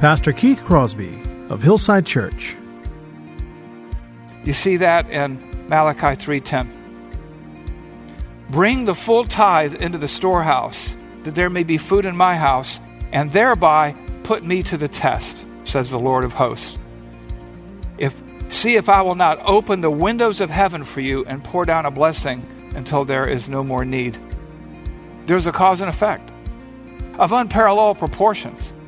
[0.00, 1.18] Pastor Keith Crosby
[1.48, 2.54] of Hillside Church.
[4.44, 6.68] You see that in Malachi 3:10.
[8.50, 12.78] Bring the full tithe into the storehouse, that there may be food in my house,
[13.10, 16.78] and thereby put me to the test, says the Lord of hosts.
[17.96, 21.64] If see if I will not open the windows of heaven for you and pour
[21.64, 22.42] down a blessing
[22.74, 24.18] until there is no more need.
[25.24, 26.30] There's a cause and effect
[27.18, 28.74] of unparalleled proportions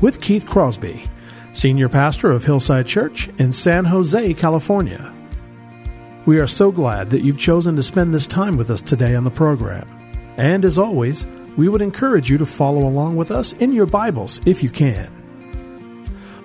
[0.00, 1.04] with Keith Crosby,
[1.52, 5.14] Senior Pastor of Hillside Church in San Jose, California.
[6.26, 9.24] We are so glad that you've chosen to spend this time with us today on
[9.24, 9.88] the program.
[10.36, 11.26] And as always,
[11.56, 15.10] we would encourage you to follow along with us in your Bibles if you can.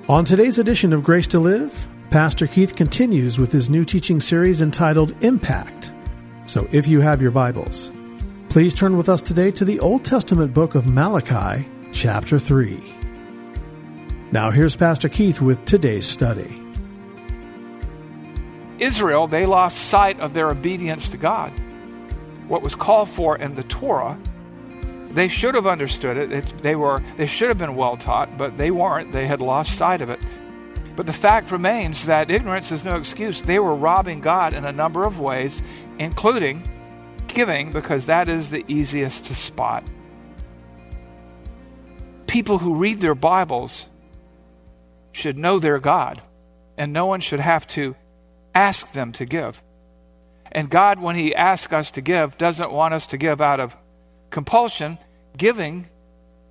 [0.09, 4.62] On today's edition of Grace to Live, Pastor Keith continues with his new teaching series
[4.62, 5.91] entitled Impact.
[6.46, 7.91] So if you have your Bibles,
[8.50, 12.98] please turn with us today to the Old Testament book of Malachi, chapter 3.
[14.31, 16.62] Now here's Pastor Keith with today's study.
[18.78, 21.50] Israel, they lost sight of their obedience to God.
[22.47, 24.19] What was called for in the Torah,
[25.09, 26.45] they should have understood it.
[26.62, 29.13] They were they should have been well taught, but they weren't.
[29.13, 30.19] They had lost sight of it.
[30.96, 33.41] But the fact remains that ignorance is no excuse.
[33.41, 35.63] They were robbing God in a number of ways,
[35.97, 36.61] including
[37.28, 39.84] giving, because that is the easiest to spot.
[42.28, 43.88] People who read their Bibles
[45.12, 46.22] should know their God,
[46.78, 47.96] and no one should have to
[48.53, 49.62] ask them to give.
[50.52, 53.78] And God, when He asks us to give, doesn't want us to give out of
[54.30, 54.97] compulsion.
[55.38, 55.88] Giving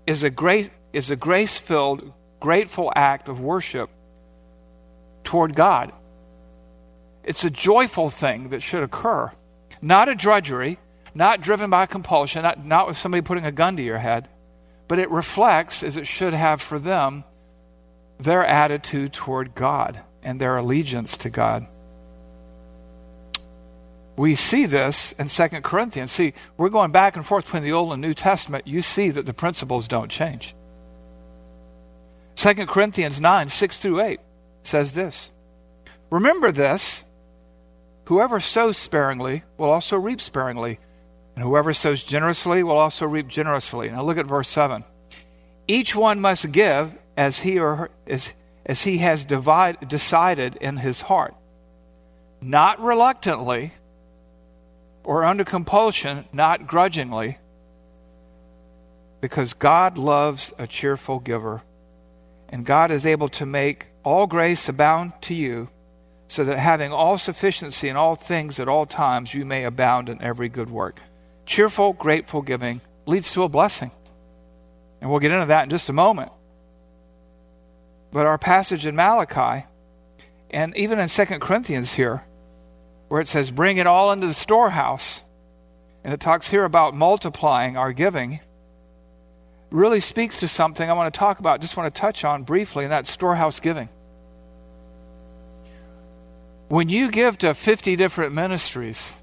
[0.06, 3.90] is a great is a grace-filled, grateful act of worship
[5.22, 5.92] toward God.
[7.24, 9.30] It's a joyful thing that should occur,
[9.82, 10.78] not a drudgery,
[11.14, 14.28] not driven by compulsion, not, not with somebody putting a gun to your head,
[14.86, 17.24] but it reflects, as it should have for them,
[18.18, 21.66] their attitude toward God and their allegiance to God.
[24.16, 26.10] We see this in 2 Corinthians.
[26.10, 28.66] See, we're going back and forth between the Old and New Testament.
[28.66, 30.56] You see that the principles don't change.
[32.34, 34.20] 2 Corinthians 9, 6 through 8
[34.64, 35.30] says this
[36.10, 37.04] Remember this
[38.06, 40.78] whoever sows sparingly will also reap sparingly,
[41.36, 43.88] and whoever sows generously will also reap generously.
[43.88, 44.84] Now look at verse 7.
[45.68, 48.32] Each one must give as he or her, as,
[48.64, 51.34] as he has divide, decided in his heart,
[52.40, 53.74] not reluctantly
[55.02, 57.38] or under compulsion, not grudgingly,
[59.20, 61.62] because God loves a cheerful giver.
[62.50, 65.68] And God is able to make all grace abound to you,
[66.28, 70.22] so that having all sufficiency in all things at all times, you may abound in
[70.22, 71.00] every good work.
[71.46, 73.90] Cheerful, grateful giving leads to a blessing.
[75.00, 76.30] And we'll get into that in just a moment.
[78.12, 79.66] But our passage in Malachi,
[80.50, 82.24] and even in 2 Corinthians here,
[83.08, 85.22] where it says, Bring it all into the storehouse,
[86.04, 88.40] and it talks here about multiplying our giving,
[89.70, 92.84] really speaks to something I want to talk about, just want to touch on briefly,
[92.84, 93.90] and that's storehouse giving.
[96.68, 99.14] When you give to 50 different ministries,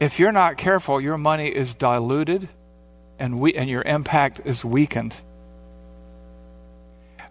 [0.00, 2.48] if you're not careful, your money is diluted
[3.18, 5.20] and, we, and your impact is weakened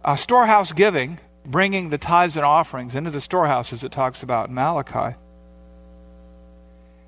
[0.04, 4.50] uh, storehouse giving, bringing the tithes and offerings into the storehouse, as it talks about
[4.50, 5.16] in Malachi,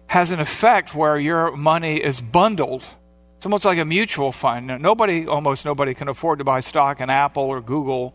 [0.07, 2.89] has an effect where your money is bundled.
[3.38, 4.67] It's almost like a mutual fund.
[4.81, 8.13] Nobody, almost nobody, can afford to buy stock in Apple or Google,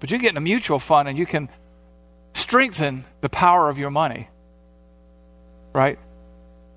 [0.00, 1.48] but you get in a mutual fund and you can
[2.34, 4.28] strengthen the power of your money.
[5.72, 5.98] Right?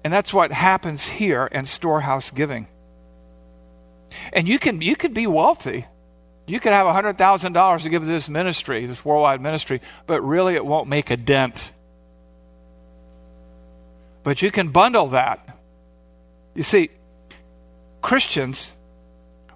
[0.04, 2.68] And that's what happens here in storehouse giving.
[4.34, 5.86] And you can you could be wealthy.
[6.50, 10.66] You could have $100,000 to give to this ministry, this worldwide ministry, but really it
[10.66, 11.74] won't make a dent.
[14.24, 15.60] But you can bundle that.
[16.56, 16.90] You see,
[18.02, 18.76] Christians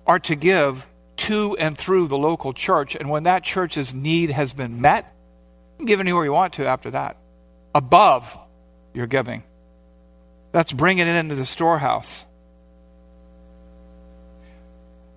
[0.05, 0.87] are to give
[1.17, 5.15] to and through the local church, and when that church's need has been met,
[5.71, 7.17] you can give anywhere you want to after that,
[7.73, 8.37] above
[8.93, 9.41] your giving.
[10.51, 12.23] That's bringing it into the storehouse.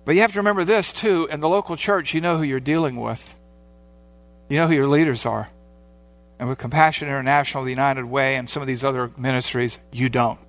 [0.07, 1.27] But you have to remember this, too.
[1.29, 3.37] In the local church, you know who you're dealing with,
[4.47, 5.49] you know who your leaders are.
[6.39, 10.39] And with Compassion International, the United Way, and some of these other ministries, you don't.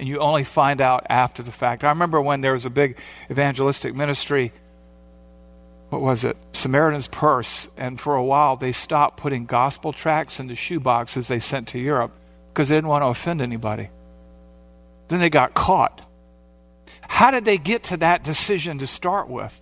[0.00, 1.84] And you only find out after the fact.
[1.84, 2.98] I remember when there was a big
[3.30, 4.52] evangelistic ministry.
[5.90, 6.36] What was it?
[6.52, 7.68] Samaritan's Purse.
[7.76, 11.78] And for a while, they stopped putting gospel tracts into shoe boxes they sent to
[11.78, 12.10] Europe
[12.52, 13.90] because they didn't want to offend anybody.
[15.06, 16.04] Then they got caught.
[17.18, 19.60] How did they get to that decision to start with?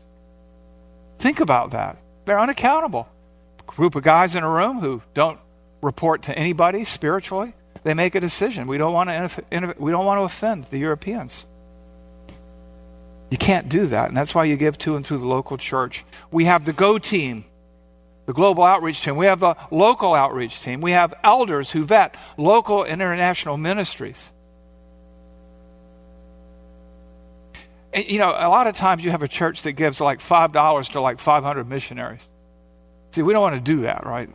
[1.18, 1.96] Think about that.
[2.26, 3.08] They're unaccountable.
[3.60, 5.40] A group of guys in a room who don't
[5.80, 7.54] report to anybody spiritually.
[7.82, 8.66] They make a decision.
[8.66, 11.46] We don't want to, we don't want to offend the Europeans.
[13.30, 16.04] You can't do that, and that's why you give to and through the local church.
[16.30, 17.46] We have the Go team,
[18.26, 19.16] the global outreach team.
[19.16, 20.82] We have the local outreach team.
[20.82, 24.30] We have elders who vet local and international ministries.
[27.96, 31.00] You know, a lot of times you have a church that gives like $5 to
[31.00, 32.28] like 500 missionaries.
[33.12, 34.28] See, we don't want to do that, right?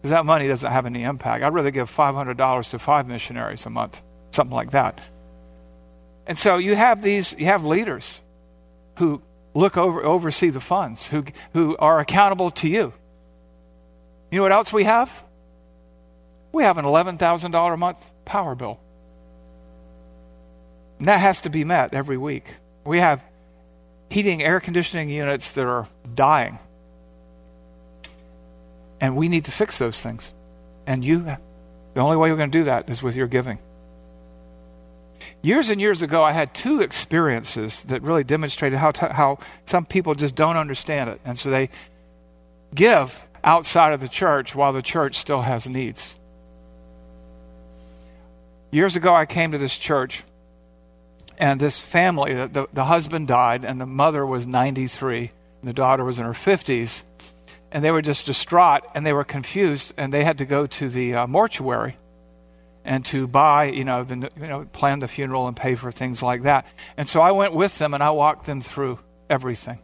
[0.00, 1.44] Because that money doesn't have any impact.
[1.44, 5.00] I'd rather give $500 to five missionaries a month, something like that.
[6.26, 8.20] And so you have these, you have leaders
[8.96, 9.20] who
[9.54, 12.92] look over, oversee the funds, who, who are accountable to you.
[14.30, 15.24] You know what else we have?
[16.52, 18.80] We have an $11,000 a month power bill.
[20.98, 22.54] And that has to be met every week.
[22.84, 23.24] We have
[24.10, 26.58] heating, air conditioning units that are dying.
[29.00, 30.32] And we need to fix those things.
[30.86, 31.24] And you,
[31.94, 33.58] the only way you're going to do that is with your giving.
[35.40, 39.84] Years and years ago, I had two experiences that really demonstrated how, t- how some
[39.84, 41.20] people just don't understand it.
[41.24, 41.70] And so they
[42.74, 46.16] give outside of the church while the church still has needs.
[48.70, 50.22] Years ago, I came to this church
[51.42, 55.18] and this family, the, the husband died, and the mother was 93,
[55.60, 57.02] and the daughter was in her 50s.
[57.72, 60.88] And they were just distraught and they were confused, and they had to go to
[60.88, 61.96] the uh, mortuary
[62.84, 66.22] and to buy, you know, the, you know, plan the funeral and pay for things
[66.22, 66.64] like that.
[66.96, 69.80] And so I went with them and I walked them through everything.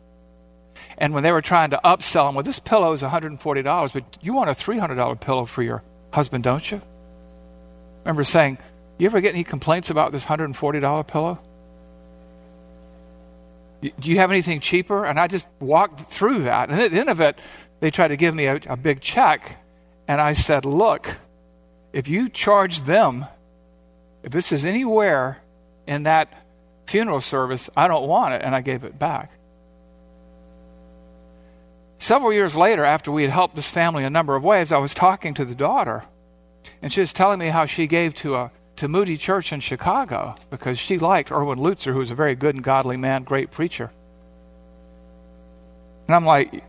[0.97, 4.33] And when they were trying to upsell them, well, this pillow is $140, but you
[4.33, 5.83] want a $300 pillow for your
[6.13, 6.77] husband, don't you?
[6.77, 8.59] I remember saying,
[8.97, 11.41] You ever get any complaints about this $140 pillow?
[13.81, 15.05] Do you have anything cheaper?
[15.05, 16.69] And I just walked through that.
[16.69, 17.38] And at the end of it,
[17.81, 19.62] they tried to give me a, a big check.
[20.09, 21.17] And I said, Look,
[21.93, 23.26] if you charge them,
[24.23, 25.43] if this is anywhere
[25.87, 26.33] in that
[26.87, 28.43] funeral service, I don't want it.
[28.43, 29.33] And I gave it back.
[31.99, 34.95] Several years later, after we had helped this family a number of ways, I was
[34.95, 36.05] talking to the daughter.
[36.81, 40.35] And she was telling me how she gave to a to Moody Church in Chicago
[40.50, 43.90] because she liked Erwin Lutzer, who was a very good and godly man, great preacher.
[46.06, 46.64] And I'm like,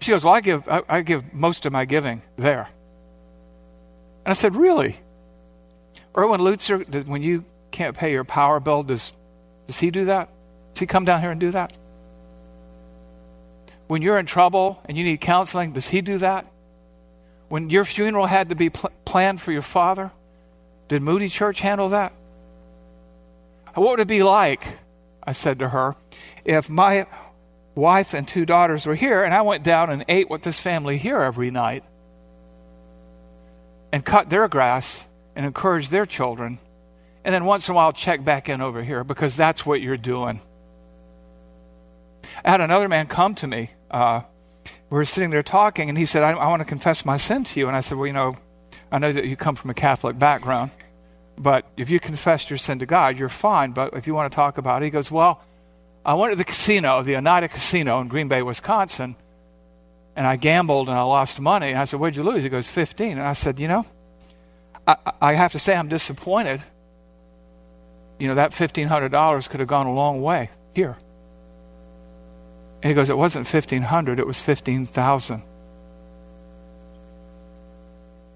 [0.00, 2.68] she goes, Well, I give, I, I give most of my giving there.
[4.24, 4.96] And I said, Really?
[6.16, 9.12] Erwin Lutzer, when you can't pay your power bill, does,
[9.66, 10.28] does he do that?
[10.74, 11.76] Does he come down here and do that?
[13.86, 16.46] When you're in trouble and you need counseling, does he do that?
[17.48, 20.12] When your funeral had to be pl- planned for your father,
[20.94, 22.12] did Moody Church handle that?
[23.74, 24.78] What would it be like,
[25.24, 25.96] I said to her,
[26.44, 27.08] if my
[27.74, 30.96] wife and two daughters were here and I went down and ate with this family
[30.96, 31.82] here every night
[33.92, 36.60] and cut their grass and encouraged their children
[37.24, 39.96] and then once in a while check back in over here because that's what you're
[39.96, 40.40] doing.
[42.44, 43.70] I had another man come to me.
[43.90, 44.20] Uh,
[44.90, 47.42] we were sitting there talking, and he said, I, I want to confess my sin
[47.42, 47.66] to you.
[47.66, 48.36] And I said, Well, you know,
[48.92, 50.70] I know that you come from a Catholic background,
[51.36, 53.72] but if you confess your sin to God, you're fine.
[53.72, 55.42] But if you want to talk about it, he goes, Well,
[56.04, 59.16] I went to the casino, the Oneida Casino in Green Bay, Wisconsin,
[60.16, 61.70] and I gambled and I lost money.
[61.70, 62.42] And I said, What'd you lose?
[62.42, 63.12] He goes, 15.
[63.12, 63.86] And I said, You know,
[64.86, 66.62] I, I have to say I'm disappointed.
[68.18, 70.96] You know, that $1,500 could have gone a long way here.
[72.82, 75.42] And he goes, It wasn't 1500 it was 15,000.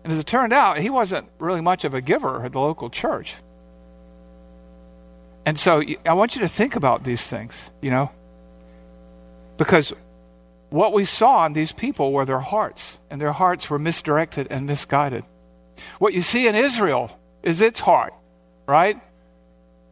[0.08, 2.88] And as it turned out, he wasn't really much of a giver at the local
[2.88, 3.36] church.
[5.44, 8.10] And so I want you to think about these things, you know,
[9.58, 9.92] because
[10.70, 14.64] what we saw in these people were their hearts, and their hearts were misdirected and
[14.64, 15.24] misguided.
[15.98, 17.10] What you see in Israel
[17.42, 18.14] is its heart,
[18.66, 18.98] right?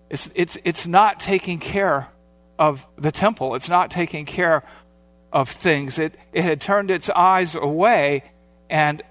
[0.08, 2.08] It's, it's, it's not taking care
[2.58, 4.62] of the temple, it's not taking care
[5.30, 5.99] of things.
[5.99, 8.23] It, it had turned its eyes away
[8.70, 9.02] and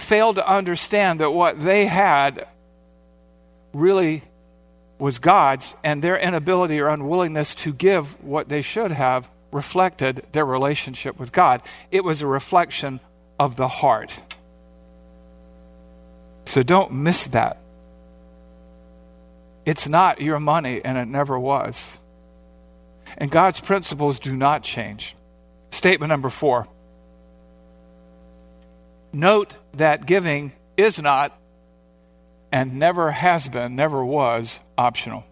[0.00, 2.46] failed to understand that what they had
[3.72, 4.22] really
[4.98, 10.44] was God's, and their inability or unwillingness to give what they should have reflected their
[10.44, 11.62] relationship with God.
[11.90, 13.00] It was a reflection
[13.38, 14.20] of the heart.
[16.44, 17.58] So don't miss that.
[19.64, 21.98] It's not your money, and it never was.
[23.16, 25.16] And God's principles do not change.
[25.70, 26.68] Statement number four
[29.12, 31.36] Note that giving is not
[32.52, 35.24] and never has been, never was optional.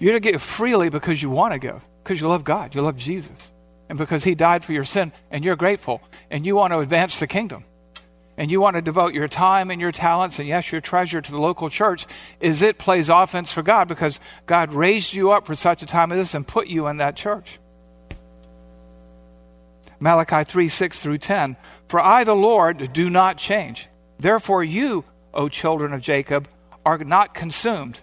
[0.00, 2.96] You're to give freely because you want to give, because you love God, you love
[2.96, 3.52] Jesus,
[3.88, 7.20] and because He died for your sin, and you're grateful, and you want to advance
[7.20, 7.64] the kingdom,
[8.36, 11.30] and you want to devote your time and your talents, and yes, your treasure to
[11.30, 12.06] the local church,
[12.40, 16.10] is it plays offense for God because God raised you up for such a time
[16.10, 17.60] as this and put you in that church.
[20.00, 21.56] Malachi 3 6 through 10.
[21.88, 23.88] For I, the Lord, do not change.
[24.18, 26.48] Therefore, you, O children of Jacob,
[26.84, 28.00] are not consumed.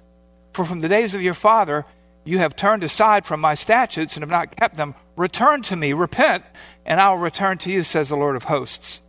[0.54, 1.86] For from the days of your father,
[2.24, 4.96] you have turned aside from my statutes and have not kept them.
[5.16, 6.44] Return to me, repent,
[6.86, 9.02] and I will return to you, says the Lord of hosts.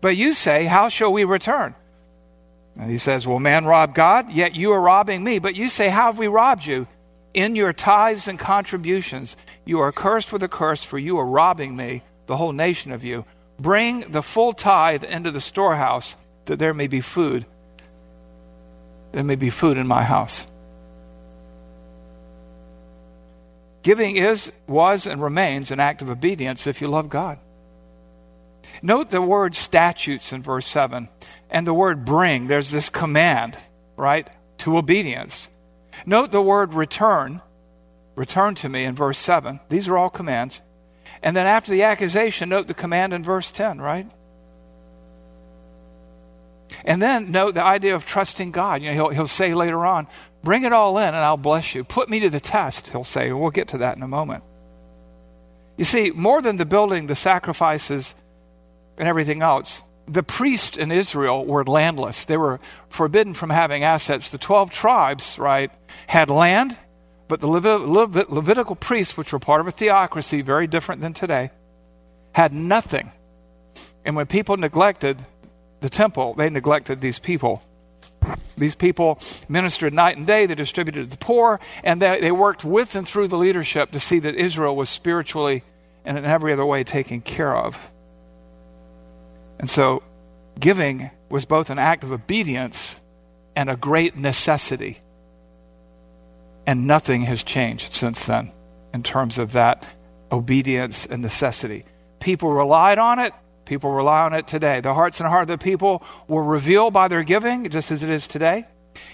[0.00, 1.74] But you say, How shall we return?
[2.78, 4.32] And he says, Will man rob God?
[4.32, 5.38] Yet you are robbing me.
[5.38, 6.86] But you say, How have we robbed you?
[7.34, 11.74] In your tithes and contributions, you are cursed with a curse, for you are robbing
[11.74, 13.24] me the whole nation of you.
[13.58, 17.46] Bring the full tithe into the storehouse, that there may be food.
[19.12, 20.46] There may be food in my house.
[23.82, 27.38] Giving is, was, and remains an act of obedience if you love God.
[28.80, 31.08] Note the word statutes in verse 7
[31.50, 32.46] and the word bring.
[32.46, 33.56] There's this command,
[33.96, 35.50] right, to obedience.
[36.06, 37.42] Note the word return,
[38.14, 39.60] return to me in verse 7.
[39.68, 40.62] These are all commands.
[41.22, 44.10] And then after the accusation, note the command in verse 10, right?
[46.84, 48.82] And then note the idea of trusting God.
[48.82, 50.08] You know, he'll, he'll say later on,
[50.42, 51.84] bring it all in and I'll bless you.
[51.84, 53.32] Put me to the test, he'll say.
[53.32, 54.42] We'll get to that in a moment.
[55.76, 58.14] You see, more than the building, the sacrifices,
[58.98, 62.24] and everything else, the priests in Israel were landless.
[62.24, 64.30] They were forbidden from having assets.
[64.30, 65.70] The 12 tribes, right,
[66.06, 66.76] had land
[67.32, 71.50] but the Levit- Levitical priests, which were part of a theocracy, very different than today,
[72.32, 73.10] had nothing.
[74.04, 75.16] And when people neglected
[75.80, 77.62] the temple, they neglected these people.
[78.58, 82.66] These people ministered night and day, they distributed to the poor, and they, they worked
[82.66, 85.62] with and through the leadership to see that Israel was spiritually
[86.04, 87.90] and in every other way taken care of.
[89.58, 90.02] And so
[90.60, 93.00] giving was both an act of obedience
[93.56, 95.01] and a great necessity.
[96.72, 98.50] And nothing has changed since then
[98.94, 99.86] in terms of that
[100.32, 101.84] obedience and necessity.
[102.18, 103.34] People relied on it.
[103.66, 104.80] People rely on it today.
[104.80, 108.08] The hearts and heart of the people were revealed by their giving, just as it
[108.08, 108.64] is today.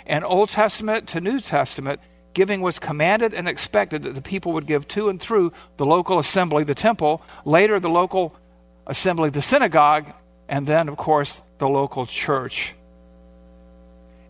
[0.07, 1.99] And Old Testament to New Testament,
[2.33, 6.21] giving was commanded and expected that the people would give to and through the local
[6.21, 8.37] assembly, the temple, later the local
[8.87, 10.13] assembly, the synagogue,
[10.49, 12.77] and then, of course, the local church.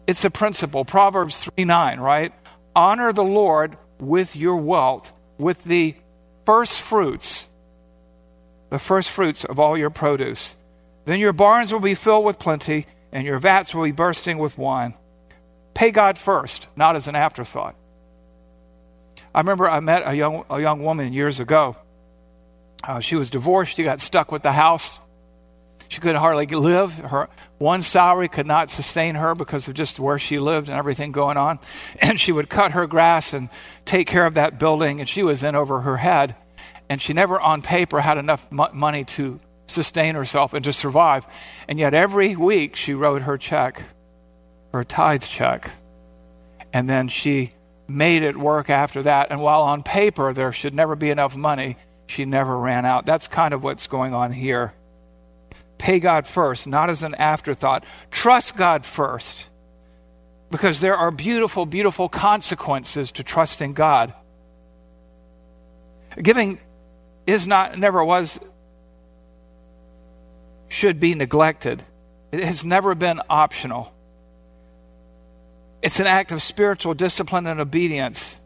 [0.07, 0.87] It's a principle.
[0.87, 2.33] Proverbs 3 9, right?
[2.79, 5.97] Honor the Lord with your wealth, with the
[6.47, 7.49] first fruits,
[8.71, 10.55] the first fruits of all your produce.
[11.05, 14.57] Then your barns will be filled with plenty, and your vats will be bursting with
[14.57, 14.95] wine.
[15.75, 17.75] Pay God first, not as an afterthought.
[19.35, 21.77] I remember I met a young, a young woman years ago.
[22.85, 23.77] Uh, she was divorced.
[23.77, 25.01] She got stuck with the house.
[25.89, 26.93] She could hardly live.
[26.95, 31.13] Her one salary could not sustain her because of just where she lived and everything
[31.13, 31.59] going on.
[32.01, 33.49] And she would cut her grass and
[33.85, 36.37] take care of that building, and she was in over her head.
[36.89, 41.27] And she never, on paper, had enough money to sustain herself and to survive.
[41.69, 43.83] And yet, every week, she wrote her check,
[44.73, 45.71] her tithe check.
[46.73, 47.53] And then she
[47.89, 49.29] made it work after that.
[49.31, 51.77] And while on paper there should never be enough money,
[52.07, 53.07] she never ran out.
[53.07, 54.75] That's kind of what's going on here.
[55.79, 57.85] Pay God first, not as an afterthought.
[58.11, 59.49] Trust God first.
[60.51, 64.13] Because there are beautiful, beautiful consequences to trusting God.
[66.21, 66.59] Giving
[67.27, 68.41] is not, never was,
[70.69, 71.85] should be neglected.
[72.33, 73.93] It has never been optional.
[75.83, 78.39] It's an act of spiritual discipline and obedience.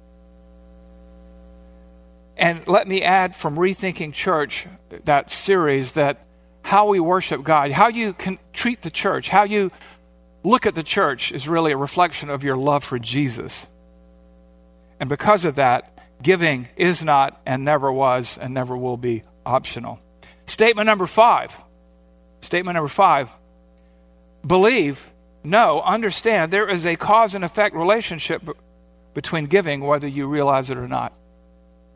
[2.37, 4.67] And let me add from Rethinking Church,
[5.05, 6.27] that series, that
[6.63, 9.71] how we worship God, how you can treat the church, how you
[10.45, 13.67] look at the church is really a reflection of your love for Jesus.
[15.01, 19.99] And because of that, giving is not and never was and never will be optional.
[20.47, 21.57] Statement number five.
[22.41, 23.31] Statement number five.
[24.47, 25.05] Believe,
[25.45, 28.43] know, understand there is a cause and effect relationship
[29.15, 31.13] between giving, whether you realize it or not.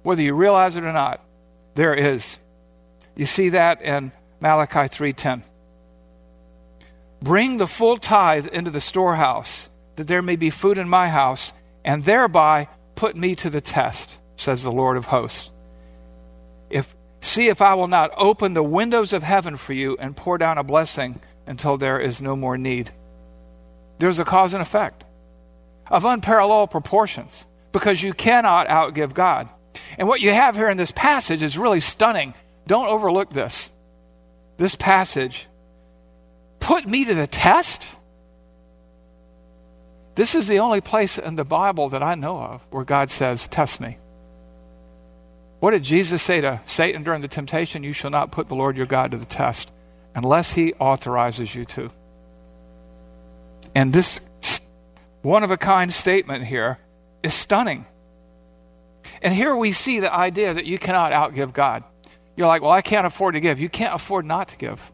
[0.03, 1.21] Whether you realize it or not,
[1.75, 2.39] there is.
[3.17, 5.43] You see that in Malachi 3:10.
[7.23, 11.53] Bring the full tithe into the storehouse, that there may be food in my house,
[11.85, 15.51] and thereby put me to the test, says the Lord of hosts.
[16.69, 20.39] If see if I will not open the windows of heaven for you and pour
[20.39, 22.93] down a blessing until there is no more need.
[23.99, 25.05] There's a cause and effect
[25.89, 29.49] of unparalleled proportions because you cannot outgive God.
[29.99, 32.35] And what you have here in this passage is really stunning.
[32.67, 33.71] Don't overlook this
[34.57, 35.47] this passage
[36.61, 37.85] put me to the test?
[40.15, 43.47] This is the only place in the Bible that I know of where God says,
[43.49, 43.99] Test me.
[45.61, 47.83] What did Jesus say to Satan during the temptation?
[47.83, 49.71] You shall not put the Lord your God to the test
[50.15, 51.91] unless he authorizes you to.
[53.75, 54.21] And this
[55.23, 56.79] one of a kind statement here
[57.23, 57.85] is stunning.
[59.21, 61.85] And here we see the idea that you cannot outgive God.
[62.37, 63.59] You're like, well, I can't afford to give.
[63.59, 64.93] You can't afford not to give.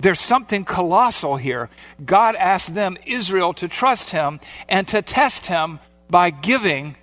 [0.00, 1.68] There's something colossal here.
[2.04, 6.96] God asked them, Israel, to trust Him and to test Him by giving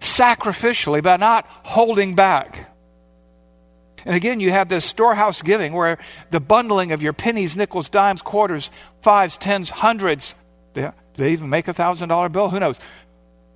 [0.00, 2.70] sacrificially, by not holding back.
[4.04, 5.98] And again, you have this storehouse giving where
[6.30, 10.34] the bundling of your pennies, nickels, dimes, quarters, fives, tens, hundreds,
[10.74, 12.80] they, they even make a thousand dollar bill, who knows?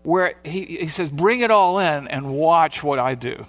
[0.09, 3.45] Where he, he says, Bring it all in and watch what I do.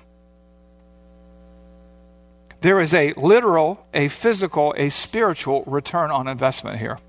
[2.59, 6.99] There is a literal, a physical, a spiritual return on investment here.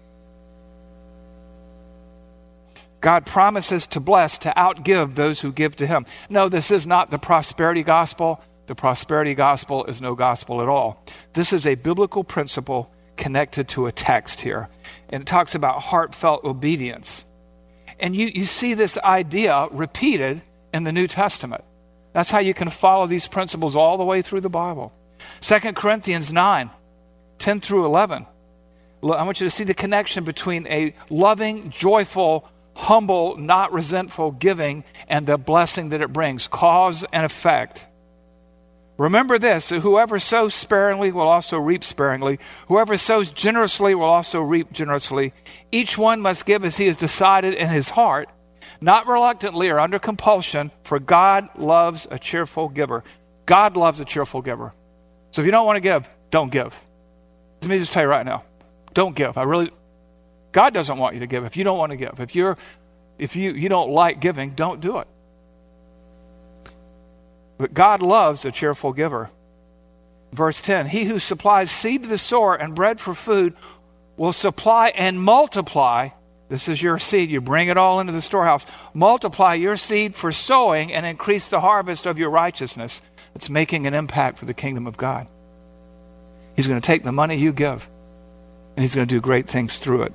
[3.01, 6.07] God promises to bless, to outgive those who give to Him.
[6.29, 8.41] No, this is not the prosperity gospel.
[8.69, 11.05] The prosperity gospel is no gospel at all.
[11.33, 14.69] This is a biblical principle connected to a text here.
[15.09, 17.25] And it talks about heartfelt obedience.
[18.01, 21.65] And you, you see this idea repeated in the New Testament.
[22.13, 24.93] That's how you can follow these principles all the way through the Bible.
[25.43, 26.71] 2 Corinthians 9,
[27.39, 28.27] 10 through 11.
[29.03, 34.85] I want you to see the connection between a loving, joyful, humble, not resentful giving
[35.09, 37.87] and the blessing that it brings, cause and effect.
[39.01, 42.39] Remember this whoever sows sparingly will also reap sparingly.
[42.69, 45.33] Whoever sows generously will also reap generously.
[45.73, 48.29] Each one must give as he has decided in his heart,
[48.79, 53.03] not reluctantly or under compulsion, for God loves a cheerful giver.
[53.47, 54.75] God loves a cheerful giver.
[55.31, 56.79] So if you don't want to give, don't give.
[57.63, 58.45] Let me just tell you right now
[58.93, 59.39] don't give.
[59.39, 59.71] I really,
[60.53, 62.21] God doesn't want you to give if you don't want to give.
[62.21, 62.59] If, you're,
[63.19, 65.09] if you, you don't like giving, don't do it.
[67.61, 69.29] But God loves a cheerful giver.
[70.33, 73.55] Verse 10 He who supplies seed to the sower and bread for food
[74.17, 76.09] will supply and multiply.
[76.49, 77.29] This is your seed.
[77.29, 78.65] You bring it all into the storehouse.
[78.95, 83.03] Multiply your seed for sowing and increase the harvest of your righteousness.
[83.35, 85.29] It's making an impact for the kingdom of God.
[86.57, 87.89] He's going to take the money you give
[88.75, 90.15] and he's going to do great things through it.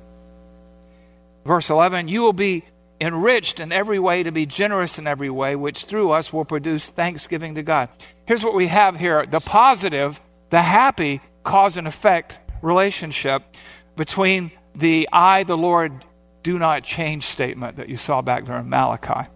[1.44, 2.64] Verse 11 You will be
[3.00, 6.90] enriched in every way to be generous in every way, which through us will produce
[6.90, 7.88] thanksgiving to God.
[8.26, 13.42] Here's what we have here the positive, the happy cause and effect relationship
[13.96, 16.04] between the I, the Lord,
[16.42, 19.28] do not change statement that you saw back there in Malachi.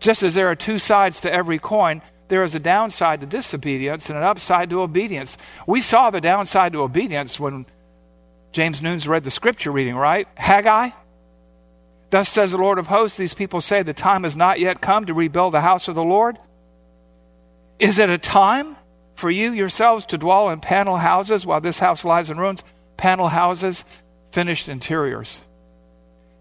[0.00, 4.08] Just as there are two sides to every coin, there is a downside to disobedience
[4.08, 5.36] and an upside to obedience.
[5.66, 7.66] We saw the downside to obedience when
[8.52, 10.26] James Noons read the scripture reading, right?
[10.34, 10.90] Haggai.
[12.10, 15.06] Thus says the Lord of hosts, these people say the time has not yet come
[15.06, 16.38] to rebuild the house of the Lord.
[17.78, 18.76] Is it a time
[19.14, 22.64] for you yourselves to dwell in panel houses while this house lies in ruins?
[22.96, 23.84] Panel houses,
[24.32, 25.42] finished interiors.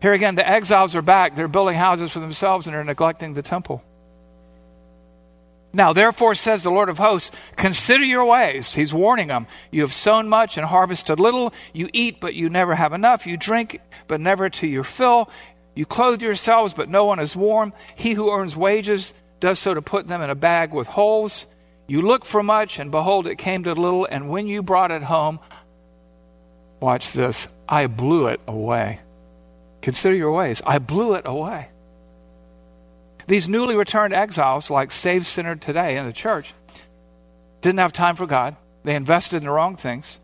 [0.02, 1.36] Here again, the exiles are back.
[1.36, 3.84] They're building houses for themselves and they're neglecting the temple.
[5.72, 8.74] Now, therefore, says the Lord of hosts, consider your ways.
[8.74, 9.46] He's warning them.
[9.70, 11.54] You have sown much and harvested little.
[11.74, 13.28] You eat, but you never have enough.
[13.28, 15.30] You drink, but never to your fill.
[15.76, 17.74] You clothe yourselves, but no one is warm.
[17.96, 21.46] He who earns wages does so to put them in a bag with holes.
[21.88, 24.06] You look for much, and behold, it came to little.
[24.06, 25.40] And when you brought it home,
[26.80, 29.02] watch this, I blew it away.
[29.82, 30.64] Consider your ways.
[30.66, 31.70] I blew it away.
[33.30, 36.52] These newly returned exiles, like Save Center today in the church,
[37.62, 38.56] didn't have time for God.
[38.84, 40.20] They invested in the wrong things.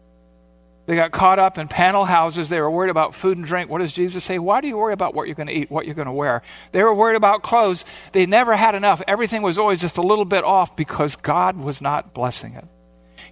[0.88, 2.50] They got caught up in panel houses.
[2.50, 3.70] They were worried about food and drink.
[3.70, 4.40] What does Jesus say?
[4.40, 6.42] Why do you worry about what you're going to eat, what you're going to wear?
[6.72, 7.86] They were worried about clothes.
[8.12, 9.04] They never had enough.
[9.08, 12.66] Everything was always just a little bit off because God was not blessing it.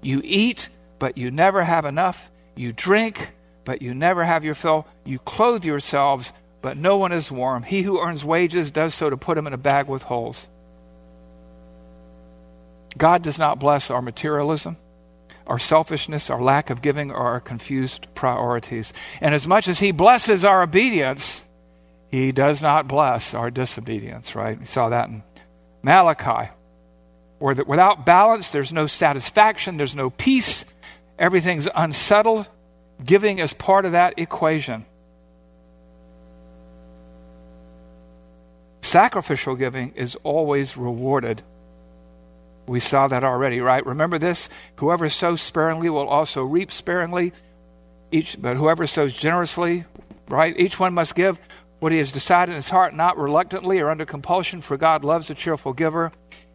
[0.04, 2.30] You eat, but you never have enough.
[2.56, 3.32] You drink,
[3.66, 4.86] but you never have your fill.
[5.04, 6.32] You clothe yourselves,
[6.64, 7.62] but no one is warm.
[7.62, 10.48] He who earns wages does so to put him in a bag with holes.
[12.98, 14.78] God does not bless our materialism,
[15.46, 18.94] our selfishness, our lack of giving, or our confused priorities.
[19.20, 21.44] And as much as He blesses our obedience,
[22.10, 24.58] He does not bless our disobedience, right?
[24.58, 25.22] We saw that in
[25.82, 26.50] Malachi,
[27.40, 30.64] where that without balance, there's no satisfaction, there's no peace,
[31.20, 32.48] everything's unsettled.
[33.04, 34.86] Giving is part of that equation.
[38.94, 41.42] Sacrificial giving is always rewarded.
[42.68, 43.84] We saw that already, right?
[43.84, 47.34] Remember this whoever sows sparingly will also reap sparingly.
[48.12, 49.86] Each, but whoever sows generously,
[50.28, 50.56] right?
[50.60, 51.40] Each one must give
[51.80, 55.32] what he has decided in his heart, not reluctantly or under compulsion, for God loves
[55.32, 56.12] a cheerful giver.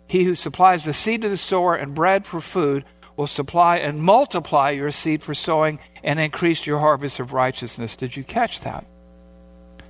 [0.07, 2.85] He who supplies the seed to the sower and bread for food
[3.17, 7.97] will supply and multiply your seed for sowing and increase your harvest of righteousness.
[7.97, 8.87] Did you catch that?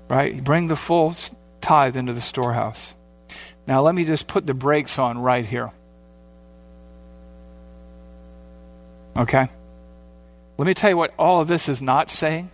[0.08, 0.42] Right?
[0.42, 1.14] Bring the full
[1.60, 2.94] tithe into the storehouse.
[3.66, 5.70] Now, let me just put the brakes on right here.
[9.16, 9.48] Okay?
[10.56, 12.50] Let me tell you what all of this is not saying.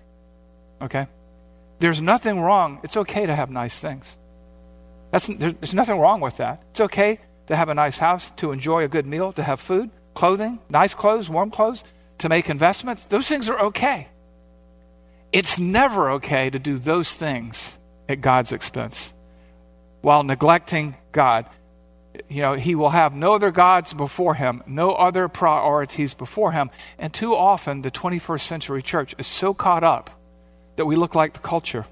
[0.82, 1.06] Okay?
[1.78, 2.80] There's nothing wrong.
[2.82, 4.16] It's okay to have nice things.
[5.10, 6.62] That's, there's nothing wrong with that.
[6.70, 9.90] It's okay to have a nice house, to enjoy a good meal, to have food,
[10.14, 11.84] clothing, nice clothes, warm clothes,
[12.18, 13.06] to make investments.
[13.06, 14.08] Those things are okay.
[15.32, 19.14] It's never okay to do those things at God's expense
[20.04, 21.46] while neglecting God.
[22.28, 26.70] You know, he will have no other gods before him, no other priorities before him.
[26.98, 30.10] And too often, the 21st century church is so caught up
[30.76, 31.86] that we look like the culture.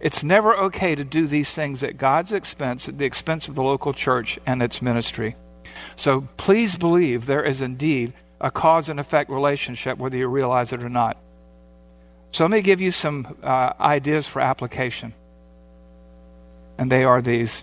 [0.00, 3.62] It's never okay to do these things at God's expense, at the expense of the
[3.62, 5.36] local church and its ministry.
[5.96, 10.82] So please believe there is indeed a cause and effect relationship, whether you realize it
[10.82, 11.16] or not.
[12.34, 15.14] So let me give you some uh, ideas for application.
[16.76, 17.62] And they are these.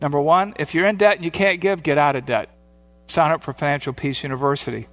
[0.00, 2.48] Number one, if you're in debt and you can't give, get out of debt.
[3.08, 4.86] Sign up for Financial Peace University.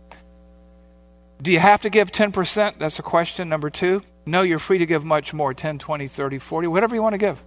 [1.44, 2.80] Do you have to give 10%?
[2.80, 3.50] That's a question.
[3.50, 7.04] Number two, no, you're free to give much more 10, 20, 30, 40, whatever you
[7.04, 7.39] want to give.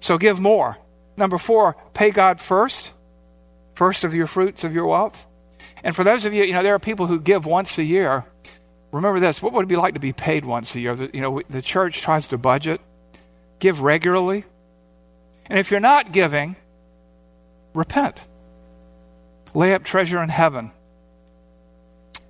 [0.00, 0.78] So give more.
[1.18, 2.92] Number four, pay God first,
[3.74, 5.26] first of your fruits of your wealth.
[5.84, 8.24] And for those of you, you know, there are people who give once a year
[8.92, 10.94] remember this what would it be like to be paid once a year?
[10.94, 12.80] The, you know, the church tries to budget,
[13.58, 14.44] give regularly.
[15.46, 16.56] And if you're not giving,
[17.74, 18.26] repent.
[19.54, 20.70] Lay up treasure in heaven.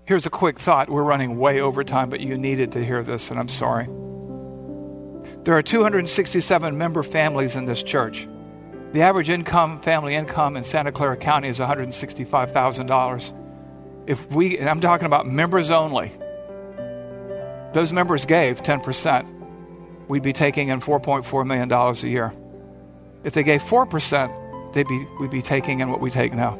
[0.06, 0.88] Here's a quick thought.
[0.88, 3.84] We're running way over time, but you needed to hear this, and I'm sorry.
[5.44, 8.26] There are 267 member families in this church.
[8.92, 13.32] The average income, family income in Santa Clara County is $165,000.
[14.06, 16.12] If we, I'm talking about members only,
[17.72, 22.32] those members gave 10%, we'd be taking in $4.4 million a year.
[23.22, 26.58] If they gave 4%, they'd be, we'd be taking in what we take now.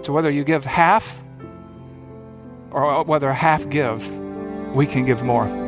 [0.00, 1.22] So whether you give half
[2.70, 4.06] or whether half give,
[4.74, 5.67] we can give more.